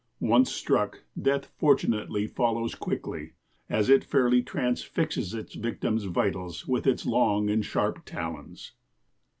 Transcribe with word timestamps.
Once 0.23 0.51
struck, 0.51 1.03
death 1.21 1.45
fortunately 1.45 2.25
follows 2.25 2.73
quickly, 2.73 3.33
as 3.69 3.87
it 3.87 4.03
fairly 4.03 4.41
transfixes 4.41 5.35
its 5.35 5.53
victim's 5.53 6.05
vitals 6.05 6.67
with 6.67 6.87
its 6.87 7.05
long 7.05 7.51
and 7.51 7.63
sharp 7.65 8.03
talons." 8.03 8.71